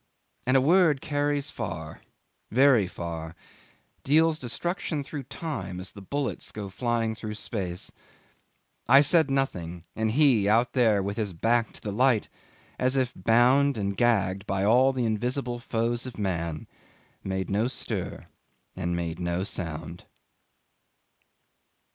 [0.47, 2.01] And a word carries far
[2.49, 3.35] very far
[4.03, 7.91] deals destruction through time as the bullets go flying through space.
[8.87, 12.29] I said nothing; and he, out there with his back to the light,
[12.79, 16.65] as if bound and gagged by all the invisible foes of man,
[17.23, 18.25] made no stir
[18.75, 20.05] and made no sound.